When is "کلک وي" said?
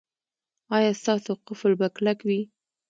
1.95-2.41